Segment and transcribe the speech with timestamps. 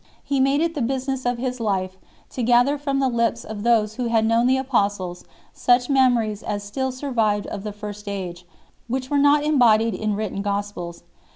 [0.23, 1.95] He made it the business of his life
[2.31, 6.63] to gather from the lips of those who had known the Apostles such memories as
[6.63, 8.43] still sur vived of the first age,
[8.87, 11.03] which were not embodied in written gospels.